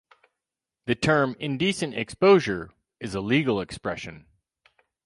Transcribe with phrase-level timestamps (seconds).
[0.85, 4.25] The term "indecent exposure" is a legal expression.